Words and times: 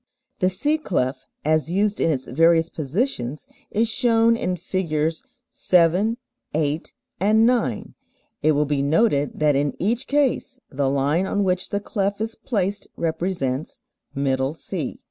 The 0.39 0.49
C 0.49 0.79
clef 0.79 1.27
as 1.45 1.69
used 1.71 2.01
in 2.01 2.09
its 2.09 2.25
various 2.27 2.69
positions 2.71 3.45
is 3.69 3.87
shown 3.87 4.35
in 4.35 4.55
Figs. 4.55 5.21
7, 5.51 6.17
8, 6.55 6.93
and 7.19 7.45
9. 7.45 7.93
It 8.41 8.53
will 8.53 8.65
be 8.65 8.81
noted 8.81 9.39
that 9.39 9.55
in 9.55 9.75
each 9.79 10.07
case 10.07 10.57
the 10.71 10.89
line 10.89 11.27
on 11.27 11.43
which 11.43 11.69
the 11.69 11.79
clef 11.79 12.19
is 12.19 12.33
placed 12.33 12.87
represents 12.97 13.77
"middle 14.15 14.53
C." 14.53 14.99